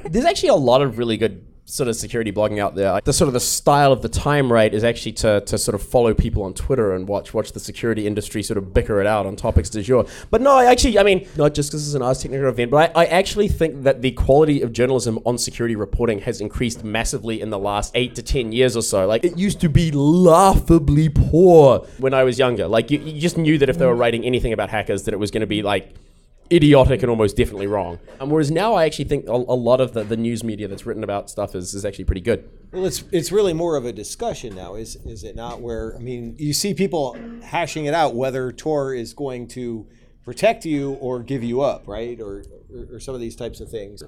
[0.11, 2.99] There's actually a lot of really good sort of security blogging out there.
[3.03, 5.83] The sort of the style of the time rate is actually to, to sort of
[5.83, 9.25] follow people on Twitter and watch watch the security industry sort of bicker it out
[9.25, 10.05] on topics du jour.
[10.31, 12.95] But no, I actually, I mean, not just because it's an Ars Technica event, but
[12.95, 17.39] I, I actually think that the quality of journalism on security reporting has increased massively
[17.39, 19.05] in the last eight to ten years or so.
[19.05, 22.67] Like it used to be laughably poor when I was younger.
[22.67, 25.17] Like you, you just knew that if they were writing anything about hackers, that it
[25.17, 25.93] was going to be like
[26.51, 27.99] idiotic and almost definitely wrong.
[28.19, 30.85] Um, whereas now I actually think a, a lot of the, the news media that's
[30.85, 32.49] written about stuff is, is actually pretty good.
[32.71, 35.61] Well, it's it's really more of a discussion now, is is it not?
[35.61, 39.87] Where I mean, you see people hashing it out whether Tor is going to
[40.23, 42.19] protect you or give you up, right?
[42.19, 44.03] Or or, or some of these types of things.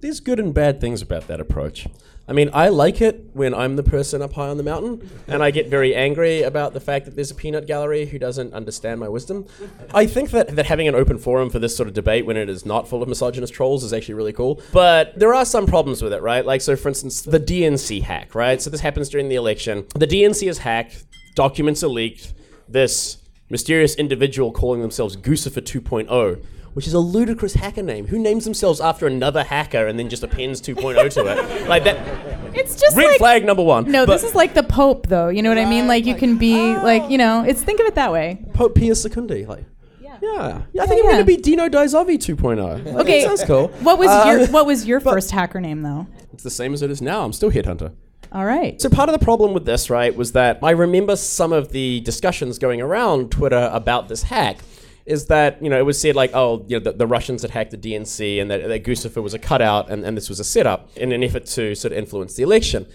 [0.00, 1.86] There's good and bad things about that approach.
[2.30, 5.42] I mean, I like it when I'm the person up high on the mountain, and
[5.42, 9.00] I get very angry about the fact that there's a peanut gallery who doesn't understand
[9.00, 9.46] my wisdom.
[9.92, 12.48] I think that, that having an open forum for this sort of debate when it
[12.48, 14.62] is not full of misogynist trolls is actually really cool.
[14.72, 16.46] But there are some problems with it, right?
[16.46, 18.62] Like, so for instance, the DNC hack, right?
[18.62, 19.86] So this happens during the election.
[19.96, 22.32] The DNC is hacked, documents are leaked.
[22.68, 28.06] This mysterious individual calling themselves Guccifer 2.0 which is a ludicrous hacker name.
[28.08, 31.68] Who names themselves after another hacker and then just appends 2.0 to it?
[31.68, 31.96] Like that.
[32.54, 33.90] it's just Red like flag number one.
[33.90, 35.28] no, this is like the Pope, though.
[35.28, 35.86] You know what I mean?
[35.86, 38.44] Like you can be like you know, it's think of it that way.
[38.54, 39.46] Pope Pius Secundi.
[39.46, 39.64] Like,
[40.00, 40.18] yeah,
[40.72, 40.82] yeah.
[40.82, 42.94] I think Yeah, I'm going to be Dino Dai Zovi 2.0.
[43.00, 43.68] Okay, that sounds cool.
[43.82, 46.06] What was Uh, your What was your first hacker name, though?
[46.32, 47.24] It's the same as it is now.
[47.24, 47.92] I'm still Headhunter.
[48.32, 48.80] All right.
[48.80, 52.00] So part of the problem with this, right, was that I remember some of the
[52.00, 54.58] discussions going around Twitter about this hack.
[55.06, 57.50] Is that you know it was said like oh you know the, the Russians had
[57.50, 60.44] hacked the DNC and that, that Guccifer was a cutout and, and this was a
[60.44, 62.86] setup in an effort to sort of influence the election.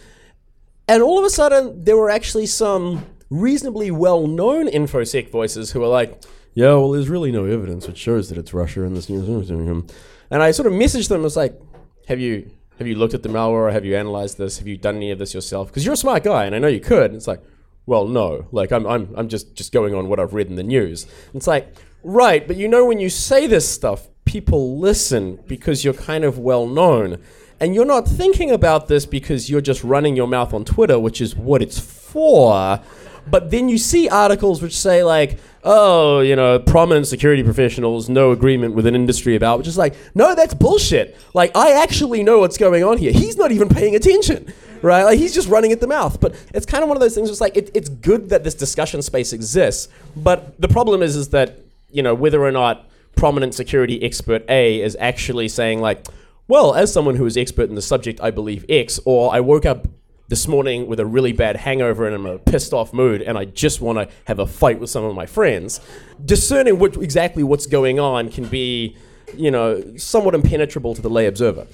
[0.88, 5.80] And all of a sudden, there were actually some reasonably well known InfoSec voices who
[5.80, 9.10] were like, yeah, well, there's really no evidence which shows that it's Russia and this
[9.10, 9.50] news.
[9.50, 9.92] And
[10.32, 11.60] I sort of messaged them, I was like,
[12.08, 12.52] have you.
[12.78, 13.54] Have you looked at the malware?
[13.54, 14.58] Or Have you analyzed this?
[14.58, 15.70] Have you done any of this yourself?
[15.70, 17.06] Because you're a smart guy, and I know you could.
[17.06, 17.42] And it's like,
[17.86, 18.48] well, no.
[18.52, 21.04] Like I'm, I'm, I'm just, just going on what I've read in the news.
[21.04, 21.74] And it's like,
[22.06, 26.38] right, but you know, when you say this stuff, people listen because you're kind of
[26.38, 27.22] well known.
[27.60, 31.22] And you're not thinking about this because you're just running your mouth on Twitter, which
[31.22, 32.82] is what it's for.
[33.28, 38.32] But then you see articles which say like, oh, you know, prominent security professionals, no
[38.32, 41.18] agreement with an industry about, which is like, no, that's bullshit.
[41.34, 43.12] Like, I actually know what's going on here.
[43.12, 45.04] He's not even paying attention, right?
[45.04, 46.20] Like, he's just running at the mouth.
[46.20, 47.30] But it's kind of one of those things.
[47.32, 51.30] It's like it, it's good that this discussion space exists, but the problem is, is
[51.30, 56.06] that you know whether or not prominent security expert A is actually saying like,
[56.48, 59.66] well, as someone who is expert in the subject, I believe X, or I woke
[59.66, 59.88] up
[60.28, 63.38] this morning with a really bad hangover and I'm in a pissed off mood and
[63.38, 65.80] I just want to have a fight with some of my friends.
[66.24, 68.96] Discerning what, exactly what's going on can be,
[69.36, 71.68] you know, somewhat impenetrable to the lay observer.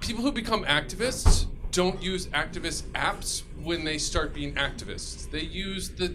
[0.00, 5.30] People who become activists don't use activist apps when they start being activists.
[5.30, 6.14] They use the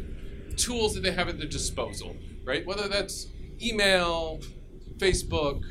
[0.55, 2.15] tools that they have at their disposal,
[2.47, 2.65] right?
[2.65, 3.27] Whether that's
[3.61, 4.39] email,
[4.97, 5.61] Facebook.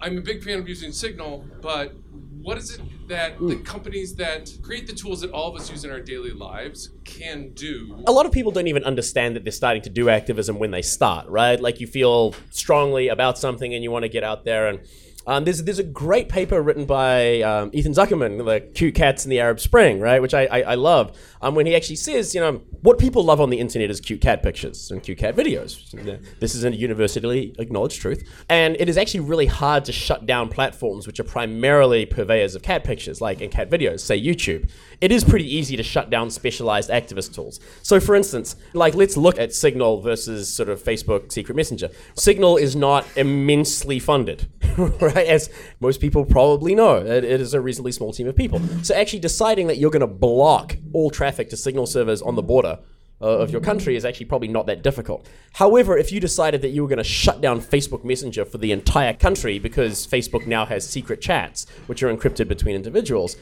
[0.00, 1.94] I'm a big fan of using Signal, but
[2.42, 3.62] what is it that the hmm.
[3.62, 7.52] companies that create the tools that all of us use in our daily lives can
[7.54, 8.02] do?
[8.06, 10.82] A lot of people don't even understand that they're starting to do activism when they
[10.82, 11.60] start, right?
[11.60, 14.80] Like you feel strongly about something and you want to get out there and
[15.28, 19.30] um, there's there's a great paper written by um, Ethan Zuckerman, the cute cats in
[19.30, 20.22] the Arab Spring, right?
[20.22, 21.14] Which I, I, I love.
[21.42, 24.22] Um, when he actually says, you know, what people love on the internet is cute
[24.22, 25.92] cat pictures and cute cat videos.
[26.40, 30.48] This is a universally acknowledged truth, and it is actually really hard to shut down
[30.48, 34.70] platforms which are primarily purveyors of cat pictures, like in cat videos, say YouTube.
[35.02, 37.60] It is pretty easy to shut down specialized activist tools.
[37.82, 41.90] So, for instance, like let's look at Signal versus sort of Facebook Secret Messenger.
[42.14, 45.17] Signal is not immensely funded, right?
[45.28, 45.50] As
[45.80, 48.60] most people probably know, it, it is a reasonably small team of people.
[48.82, 52.42] So, actually deciding that you're going to block all traffic to Signal servers on the
[52.42, 52.78] border
[53.20, 55.28] uh, of your country is actually probably not that difficult.
[55.54, 58.72] However, if you decided that you were going to shut down Facebook Messenger for the
[58.72, 63.36] entire country because Facebook now has secret chats which are encrypted between individuals,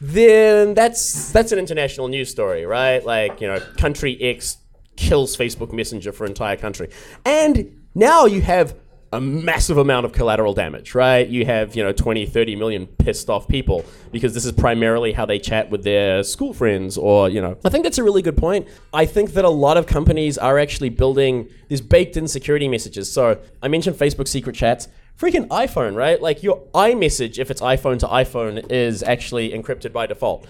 [0.00, 3.04] then that's that's an international news story, right?
[3.04, 4.56] Like, you know, country X
[4.96, 6.90] kills Facebook Messenger for entire country.
[7.24, 8.74] And now you have
[9.12, 11.28] a massive amount of collateral damage, right?
[11.28, 15.26] You have, you know, 20, 30 million pissed off people because this is primarily how
[15.26, 17.58] they chat with their school friends or, you know.
[17.64, 18.68] I think that's a really good point.
[18.92, 23.12] I think that a lot of companies are actually building these baked in security messages.
[23.12, 24.86] So I mentioned Facebook secret chats.
[25.18, 26.22] Freaking iPhone, right?
[26.22, 30.46] Like your iMessage, if it's iPhone to iPhone, is actually encrypted by default.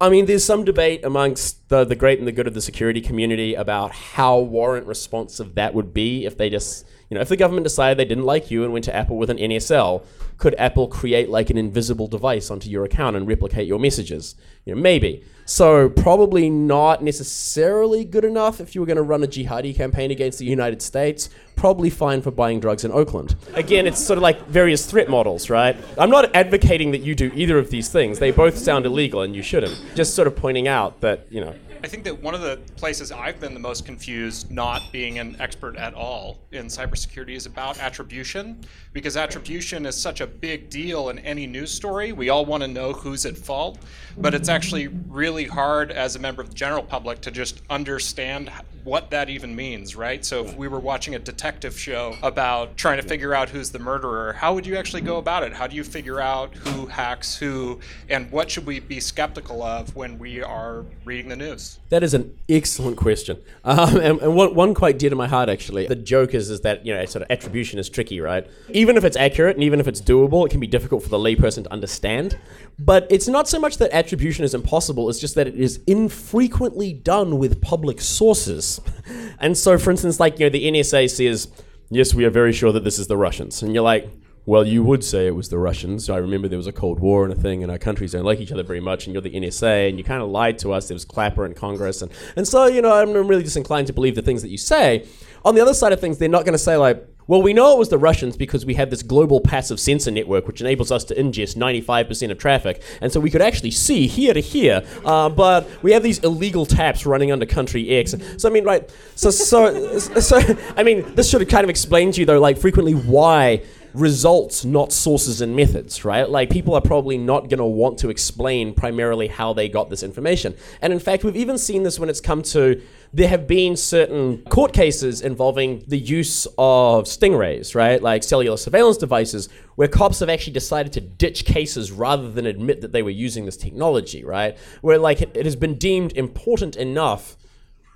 [0.00, 3.00] I mean, there's some debate amongst the, the great and the good of the security
[3.00, 7.36] community about how warrant responsive that would be if they just you know, if the
[7.36, 10.04] government decided they didn't like you and went to Apple with an NSL,
[10.38, 14.34] could Apple create like an invisible device onto your account and replicate your messages?
[14.64, 15.24] You know, maybe.
[15.46, 20.10] So probably not necessarily good enough if you were going to run a jihadi campaign
[20.10, 21.28] against the United States.
[21.54, 23.36] Probably fine for buying drugs in Oakland.
[23.52, 25.76] Again, it's sort of like various threat models, right?
[25.98, 28.18] I'm not advocating that you do either of these things.
[28.18, 29.78] They both sound illegal and you shouldn't.
[29.94, 31.54] Just sort of pointing out that, you know,
[31.84, 35.36] I think that one of the places I've been the most confused, not being an
[35.38, 38.58] expert at all in cybersecurity, is about attribution,
[38.94, 42.12] because attribution is such a big deal in any news story.
[42.12, 43.80] We all want to know who's at fault,
[44.16, 48.50] but it's actually really hard as a member of the general public to just understand
[48.84, 50.24] what that even means, right?
[50.24, 53.78] So if we were watching a detective show about trying to figure out who's the
[53.78, 55.52] murderer, how would you actually go about it?
[55.52, 59.94] How do you figure out who hacks who, and what should we be skeptical of
[59.96, 61.73] when we are reading the news?
[61.90, 65.48] That is an excellent question, um, and, and one, one, quite dear to my heart
[65.48, 65.86] actually.
[65.86, 68.46] The joke is is that you know sort of attribution is tricky, right?
[68.70, 71.18] Even if it's accurate and even if it's doable, it can be difficult for the
[71.18, 72.38] layperson to understand.
[72.78, 76.92] But it's not so much that attribution is impossible; it's just that it is infrequently
[76.92, 78.80] done with public sources.
[79.38, 81.48] and so, for instance, like you know, the NSA says,
[81.90, 84.10] "Yes, we are very sure that this is the Russians," and you're like
[84.46, 86.10] well, you would say it was the Russians.
[86.10, 88.40] I remember there was a Cold War and a thing, and our countries don't like
[88.40, 90.88] each other very much, and you're the NSA, and you kind of lied to us.
[90.88, 94.14] There was Clapper in Congress, and, and so, you know, I'm really disinclined to believe
[94.14, 95.06] the things that you say.
[95.46, 97.72] On the other side of things, they're not going to say, like, well, we know
[97.72, 101.04] it was the Russians because we have this global passive sensor network which enables us
[101.04, 102.82] to ingest 95% of traffic.
[103.00, 104.86] And so we could actually see here to here.
[105.04, 108.14] Uh, but we have these illegal taps running under country X.
[108.36, 108.90] So, I mean, right.
[109.14, 110.40] So, so, so,
[110.76, 113.62] I mean, this should kind of explain to you, though, like, frequently why
[113.94, 116.28] results, not sources and methods, right?
[116.28, 120.02] Like people are probably not going to want to explain primarily how they got this
[120.02, 120.54] information.
[120.82, 124.42] And in fact, we've even seen this when it's come to there have been certain
[124.46, 128.02] court cases involving the use of stingrays, right?
[128.02, 132.80] Like cellular surveillance devices, where cops have actually decided to ditch cases rather than admit
[132.80, 134.58] that they were using this technology, right?
[134.80, 137.36] Where like it, has been deemed important enough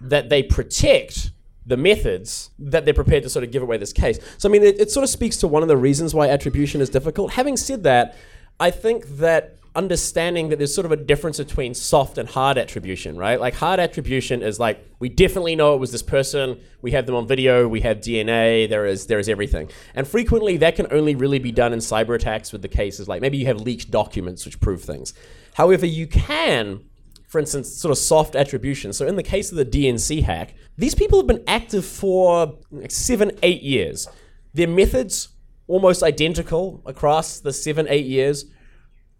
[0.00, 1.32] that they protect
[1.68, 4.18] the methods that they're prepared to sort of give away this case.
[4.38, 6.80] So, I mean, it, it, sort of speaks to one of the reasons why attribution
[6.80, 7.32] is difficult.
[7.32, 8.16] Having said that,
[8.58, 13.18] I think that understanding that there's sort of a difference between soft and hard attribution,
[13.18, 13.38] right?
[13.38, 16.58] Like hard attribution is like we definitely know it was this person.
[16.80, 17.68] We have them on video.
[17.68, 18.68] We have DNA.
[18.68, 19.70] There is there is everything.
[19.94, 23.20] And frequently that can only really be done in cyber attacks with the cases like
[23.20, 25.12] maybe you have leaked documents which prove things.
[25.54, 26.80] However, you can
[27.28, 28.92] for instance, sort of soft attribution.
[28.92, 32.90] So in the case of the DNC hack, these people have been active for like
[32.90, 34.08] seven, eight years.
[34.54, 35.28] Their methods
[35.66, 38.46] almost identical across the seven, eight years.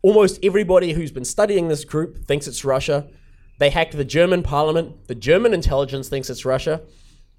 [0.00, 3.08] Almost everybody who's been studying this group thinks it's Russia.
[3.58, 5.06] They hacked the German parliament.
[5.08, 6.80] The German intelligence thinks it's Russia.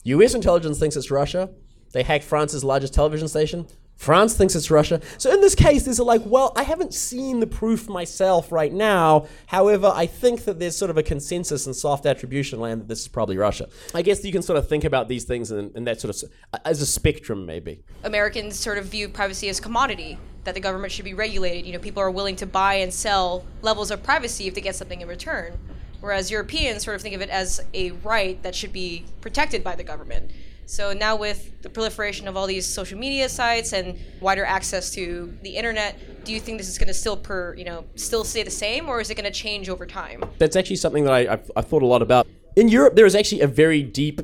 [0.03, 1.49] US intelligence thinks it's Russia.
[1.93, 3.65] They hacked France's largest television station.
[3.99, 5.01] France thinks it's Russia.
[5.17, 8.71] So in this case, there's a like, well, I haven't seen the proof myself right
[8.71, 9.27] now.
[9.47, 13.01] However, I think that there's sort of a consensus in soft attribution land that this
[13.01, 13.67] is probably Russia.
[13.93, 16.31] I guess you can sort of think about these things in, in that sort of
[16.63, 17.83] as a spectrum, maybe.
[18.05, 21.65] Americans sort of view privacy as commodity that the government should be regulated.
[21.65, 24.75] You know, people are willing to buy and sell levels of privacy if they get
[24.77, 25.59] something in return.
[25.99, 29.75] Whereas Europeans sort of think of it as a right that should be protected by
[29.75, 30.31] the government.
[30.69, 35.35] So now with the proliferation of all these social media sites and wider access to
[35.41, 38.43] the internet, do you think this is going to still per you know still stay
[38.43, 40.23] the same, or is it going to change over time?
[40.37, 42.27] That's actually something that I, I've, I've thought a lot about.
[42.55, 44.21] In Europe, there is actually a very deep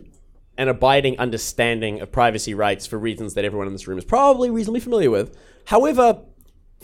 [0.55, 4.51] and abiding understanding of privacy rights for reasons that everyone in this room is probably
[4.51, 5.35] reasonably familiar with.
[5.65, 6.21] However,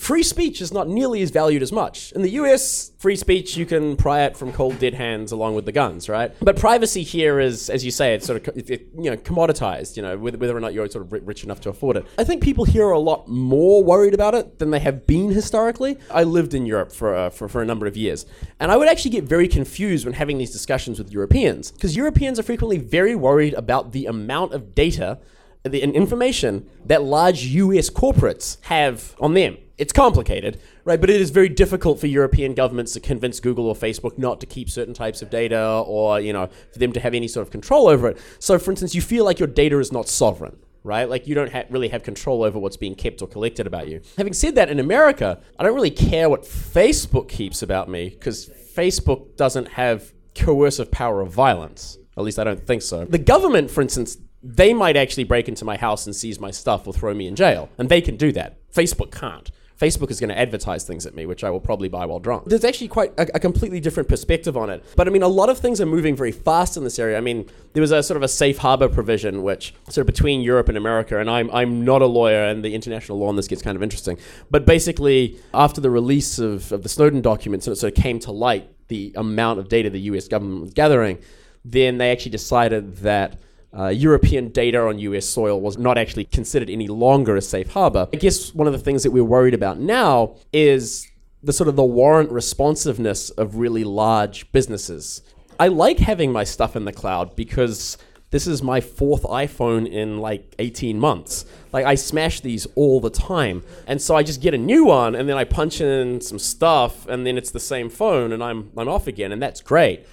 [0.02, 2.12] free speech is not nearly as valued as much.
[2.14, 5.66] In the US, free speech, you can pry it from cold dead hands along with
[5.66, 6.34] the guns, right?
[6.42, 10.18] But privacy here is, as you say, it's sort of, you know, commoditized, you know,
[10.18, 12.06] whether or not you're sort of rich enough to afford it.
[12.18, 15.30] I think people here are a lot more worried about it than they have been
[15.32, 15.98] historically.
[16.10, 18.26] I lived in Europe for, uh, for, for a number of years,
[18.60, 22.40] and I would actually get very confused when having these discussions with Europeans, because Europeans
[22.40, 25.20] are frequently very worried about the amount of data
[25.64, 31.02] the information that large US corporates have on them it's complicated, right?
[31.02, 34.46] But it is very difficult for European governments to convince Google or Facebook not to
[34.46, 37.52] keep certain types of data or, you know, for them to have any sort of
[37.52, 38.20] control over it.
[38.38, 41.10] So, for instance, you feel like your data is not sovereign, right?
[41.10, 44.02] Like you don't ha- really have control over what's being kept or collected about you.
[44.20, 48.52] Having said that, in America, I don't really care what Facebook keeps about me because
[48.76, 51.98] Facebook doesn't have coercive power of violence.
[52.16, 53.06] At least I don't think so.
[53.06, 56.86] The government, for instance, they might actually break into my house and seize my stuff
[56.86, 57.70] or throw me in jail.
[57.80, 58.60] And they can do that.
[58.72, 59.50] Facebook can't.
[59.82, 62.46] Facebook is going to advertise things at me, which I will probably buy while drunk.
[62.46, 64.86] There's actually quite a, a, completely different perspective on it.
[64.96, 67.18] But I mean, a lot of things are moving very fast in this area.
[67.18, 70.42] I mean, there was a sort of a safe harbor provision, which sort of between
[70.42, 73.48] Europe and America, and I'm, I'm not a lawyer, and the international law on this
[73.48, 74.20] gets kind of interesting.
[74.52, 78.20] But basically, after the release of, of the Snowden documents, and it sort of came
[78.20, 81.18] to light the amount of data the US government was gathering,
[81.66, 83.40] then they actually decided that
[83.78, 88.08] uh, European data on US soil was not actually considered any longer a safe harbor.
[88.14, 91.08] I guess one of the things that we're worried about now is
[91.44, 95.22] the sort of the warrant responsiveness of really large businesses.
[95.60, 97.98] I like having my stuff in the cloud because
[98.32, 101.46] this is my fourth iPhone in like 18 months.
[101.72, 103.64] Like I smash these all the time.
[103.88, 107.08] And so I just get a new one and then I punch in some stuff
[107.08, 110.06] and then it's the same phone and I'm I'm off again and that's great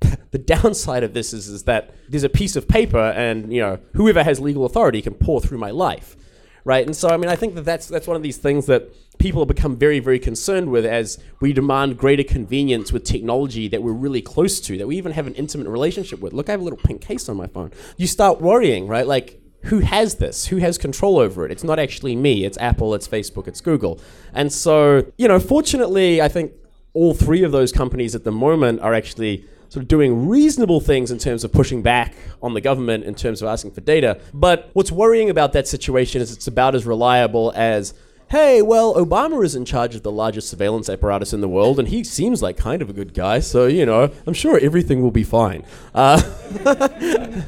[0.30, 3.78] the downside of this is, is that there's a piece of paper and you know
[3.94, 6.16] whoever has legal authority can pour through my life
[6.64, 8.90] right and so i mean i think that that's that's one of these things that
[9.18, 13.82] people have become very very concerned with as we demand greater convenience with technology that
[13.82, 16.60] we're really close to that we even have an intimate relationship with look i have
[16.60, 20.46] a little pink case on my phone you start worrying right like who has this?
[20.46, 21.52] Who has control over it?
[21.52, 22.44] It's not actually me.
[22.44, 24.00] It's Apple, it's Facebook, it's Google.
[24.32, 26.52] And so, you know, fortunately, I think
[26.94, 31.10] all three of those companies at the moment are actually sort of doing reasonable things
[31.10, 34.20] in terms of pushing back on the government in terms of asking for data.
[34.34, 37.94] But what's worrying about that situation is it's about as reliable as
[38.30, 41.88] hey, well, Obama is in charge of the largest surveillance apparatus in the world, and
[41.88, 45.10] he seems like kind of a good guy, so, you know, I'm sure everything will
[45.10, 45.64] be fine.
[45.92, 46.22] Uh,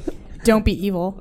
[0.45, 1.17] Don't be evil.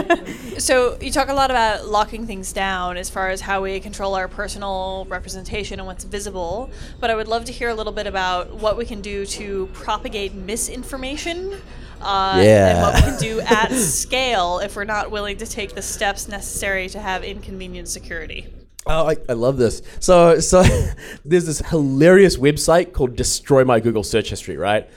[0.58, 4.14] so you talk a lot about locking things down as far as how we control
[4.14, 6.70] our personal representation and what's visible.
[7.00, 9.66] But I would love to hear a little bit about what we can do to
[9.72, 11.60] propagate misinformation.
[12.00, 12.68] Uh, Yeah.
[12.68, 16.28] And what we can do at scale if we're not willing to take the steps
[16.28, 18.46] necessary to have inconvenient security.
[18.86, 19.82] Oh, I, I love this.
[19.98, 20.62] So, so
[21.24, 24.88] there's this hilarious website called Destroy My Google Search History, right?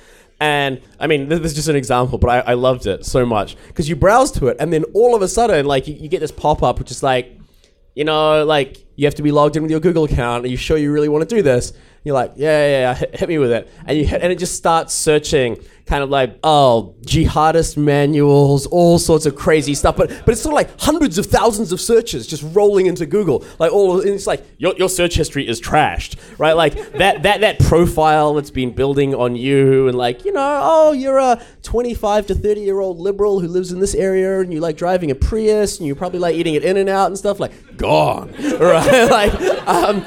[0.43, 3.55] And I mean, this is just an example, but I, I loved it so much
[3.67, 6.19] because you browse to it, and then all of a sudden, like, you, you get
[6.19, 7.39] this pop up, which is like,
[7.95, 10.43] you know, like you have to be logged in with your Google account.
[10.43, 11.71] Are you sure you really want to do this?
[12.03, 14.55] You're like, yeah, yeah, yeah, hit, me with it, and you hit, and it just
[14.55, 19.95] starts searching, kind of like, oh, jihadist manuals, all sorts of crazy stuff.
[19.95, 23.45] But but it's sort of like hundreds of thousands of searches just rolling into Google,
[23.57, 26.53] like all, and it's like your, your search history is trashed, right?
[26.53, 30.91] Like that that that profile that's been building on you, and like you know, oh,
[30.91, 34.59] you're a 25 to 30 year old liberal who lives in this area, and you
[34.59, 37.39] like driving a Prius, and you probably like eating at In and Out and stuff,
[37.39, 39.09] like gone, right?
[39.09, 39.33] like,
[39.67, 40.05] um,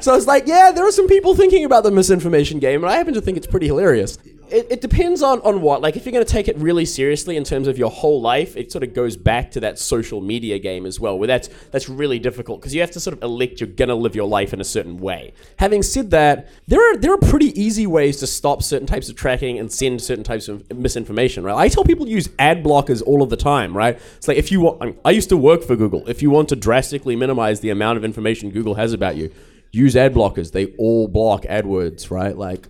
[0.00, 2.96] so it's like, yeah, there are some people thinking about the misinformation game, and I
[2.96, 4.18] happen to think it's pretty hilarious.
[4.50, 5.80] It, it depends on, on what.
[5.80, 8.56] Like, if you're going to take it really seriously in terms of your whole life,
[8.56, 11.88] it sort of goes back to that social media game as well, where that's that's
[11.88, 14.52] really difficult because you have to sort of elect you're going to live your life
[14.52, 15.32] in a certain way.
[15.58, 19.14] Having said that, there are there are pretty easy ways to stop certain types of
[19.14, 21.44] tracking and send certain types of misinformation.
[21.44, 21.56] Right?
[21.56, 23.76] I tell people to use ad blockers all of the time.
[23.76, 24.00] Right?
[24.16, 26.08] It's like if you want, I, used to work for Google.
[26.08, 29.32] If you want to drastically minimize the amount of information Google has about you,
[29.72, 30.52] use ad blockers.
[30.52, 32.10] They all block AdWords.
[32.10, 32.36] Right?
[32.36, 32.66] Like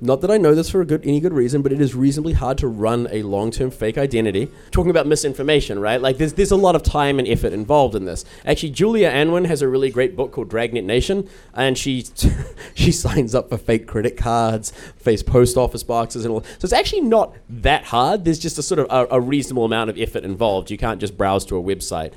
[0.00, 2.34] not that I know this for a good any good reason, but it is reasonably
[2.34, 4.50] hard to run a long-term fake identity.
[4.70, 6.00] Talking about misinformation, right?
[6.00, 8.24] Like there's there's a lot of time and effort involved in this.
[8.44, 12.04] Actually, Julia Angwin has a really great book called Dragnet Nation, and she
[12.74, 16.42] she signs up for fake credit cards, face post office boxes, and all.
[16.42, 18.24] So it's actually not that hard.
[18.24, 20.70] There's just a sort of a, a reasonable amount of effort involved.
[20.70, 22.12] You can't just browse to a website.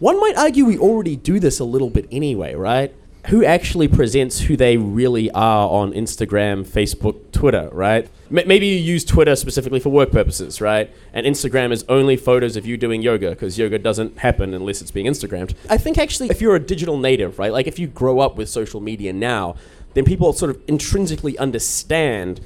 [0.00, 2.94] One might argue we already do this a little bit anyway, right?
[3.26, 8.08] Who actually presents who they really are on Instagram, Facebook, Twitter, right?
[8.30, 10.90] M- maybe you use Twitter specifically for work purposes, right?
[11.12, 14.90] And Instagram is only photos of you doing yoga because yoga doesn't happen unless it's
[14.90, 15.54] being Instagrammed.
[15.68, 18.48] I think actually, if you're a digital native, right, like if you grow up with
[18.48, 19.56] social media now,
[19.94, 22.40] then people sort of intrinsically understand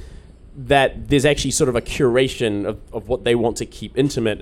[0.56, 4.40] that there's actually sort of a curation of, of what they want to keep intimate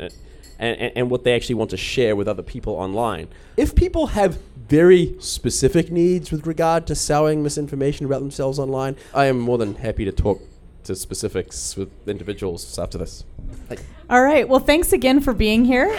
[0.59, 3.29] and, and, and what they actually want to share with other people online.
[3.57, 4.39] If people have
[4.73, 9.75] very specific needs with regard to sowing misinformation about themselves online, I am more than
[9.75, 10.41] happy to talk
[10.85, 13.23] to specifics with individuals after this.
[14.09, 14.49] All right.
[14.49, 15.95] Well, thanks again for being here.